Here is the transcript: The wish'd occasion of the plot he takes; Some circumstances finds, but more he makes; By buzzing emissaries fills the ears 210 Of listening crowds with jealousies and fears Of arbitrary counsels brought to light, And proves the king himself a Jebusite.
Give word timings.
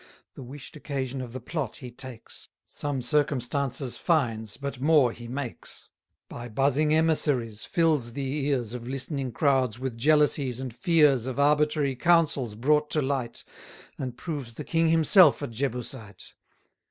The 0.33 0.41
wish'd 0.41 0.75
occasion 0.75 1.21
of 1.21 1.31
the 1.31 1.39
plot 1.39 1.75
he 1.77 1.91
takes; 1.91 2.49
Some 2.65 3.03
circumstances 3.03 3.97
finds, 3.99 4.57
but 4.57 4.81
more 4.81 5.11
he 5.11 5.27
makes; 5.27 5.89
By 6.27 6.49
buzzing 6.49 6.91
emissaries 6.91 7.65
fills 7.65 8.13
the 8.13 8.47
ears 8.47 8.71
210 8.71 8.81
Of 8.81 8.87
listening 8.87 9.31
crowds 9.31 9.77
with 9.77 9.95
jealousies 9.95 10.59
and 10.59 10.75
fears 10.75 11.27
Of 11.27 11.39
arbitrary 11.39 11.95
counsels 11.95 12.55
brought 12.55 12.89
to 12.93 13.01
light, 13.03 13.43
And 13.99 14.17
proves 14.17 14.55
the 14.55 14.63
king 14.63 14.89
himself 14.89 15.39
a 15.43 15.47
Jebusite. 15.47 16.33